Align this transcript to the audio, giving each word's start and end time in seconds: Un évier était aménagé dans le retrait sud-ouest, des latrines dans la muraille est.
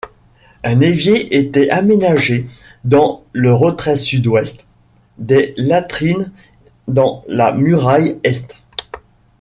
Un 0.63 0.81
évier 0.81 1.37
était 1.37 1.69
aménagé 1.69 2.47
dans 2.85 3.23
le 3.33 3.53
retrait 3.53 3.97
sud-ouest, 3.97 4.65
des 5.19 5.53
latrines 5.57 6.31
dans 6.87 7.23
la 7.27 7.51
muraille 7.51 8.19
est. 8.23 8.57